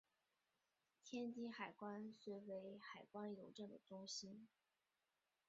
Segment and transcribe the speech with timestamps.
[1.03, 4.47] 天津海关遂成为海关邮政的中心。